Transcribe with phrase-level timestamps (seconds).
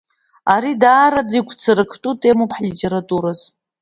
[0.53, 3.45] Ари даараӡа игәцарактәу темоуп ҳлитературазы.